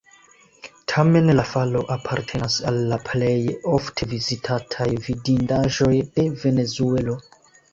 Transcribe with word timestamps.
Tamen 0.91 1.27
la 1.39 1.43
falo 1.49 1.83
apartenas 1.95 2.57
al 2.71 2.79
la 2.93 2.99
plej 3.11 3.35
ofte 3.75 4.09
vizitataj 4.15 4.89
vidindaĵoj 5.11 5.93
de 6.19 6.27
Venezuelo. 6.47 7.21